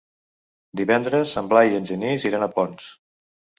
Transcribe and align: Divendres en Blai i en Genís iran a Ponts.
Divendres 0.81 1.35
en 1.43 1.51
Blai 1.53 1.71
i 1.75 1.79
en 1.83 1.87
Genís 1.93 2.27
iran 2.33 2.49
a 2.49 2.51
Ponts. 2.59 2.91